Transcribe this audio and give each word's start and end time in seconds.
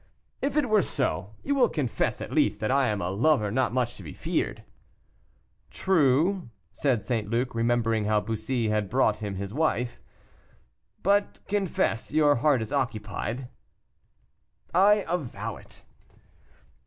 "If 0.41 0.57
it 0.57 0.67
were 0.67 0.81
so, 0.81 1.35
you 1.43 1.53
will 1.53 1.69
confess, 1.69 2.21
at 2.21 2.31
least, 2.33 2.59
that 2.59 2.71
I 2.71 2.87
am 2.87 3.01
a 3.03 3.11
lover 3.11 3.51
not 3.51 3.71
much 3.71 3.97
to 3.97 4.01
be 4.03 4.13
feared." 4.13 4.63
"True," 5.69 6.49
said 6.71 7.05
St. 7.05 7.29
Luc, 7.29 7.53
remembering 7.53 8.05
how 8.05 8.19
Bussy 8.19 8.69
had 8.69 8.89
brought 8.89 9.19
him 9.19 9.35
his 9.35 9.53
wife. 9.53 9.99
"But 11.03 11.37
confess, 11.47 12.11
your 12.11 12.37
heart 12.37 12.63
is 12.63 12.73
occupied." 12.73 13.47
"I 14.73 15.05
avow 15.07 15.57
it." 15.57 15.85